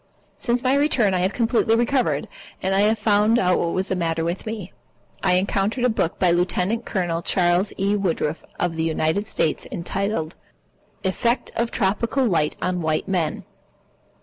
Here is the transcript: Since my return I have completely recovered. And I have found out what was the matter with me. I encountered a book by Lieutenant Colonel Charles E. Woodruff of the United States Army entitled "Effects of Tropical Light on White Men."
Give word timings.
Since 0.39 0.63
my 0.63 0.73
return 0.73 1.13
I 1.13 1.19
have 1.19 1.31
completely 1.31 1.75
recovered. 1.75 2.27
And 2.59 2.73
I 2.73 2.79
have 2.79 2.97
found 2.97 3.37
out 3.37 3.59
what 3.59 3.73
was 3.73 3.89
the 3.89 3.95
matter 3.95 4.23
with 4.23 4.47
me. 4.47 4.73
I 5.21 5.33
encountered 5.33 5.83
a 5.83 5.89
book 5.89 6.17
by 6.17 6.31
Lieutenant 6.31 6.85
Colonel 6.85 7.21
Charles 7.21 7.71
E. 7.77 7.95
Woodruff 7.95 8.43
of 8.59 8.77
the 8.77 8.83
United 8.83 9.27
States 9.27 9.65
Army 9.67 9.77
entitled 9.77 10.35
"Effects 11.03 11.51
of 11.55 11.69
Tropical 11.69 12.25
Light 12.25 12.55
on 12.63 12.81
White 12.81 13.07
Men." 13.07 13.43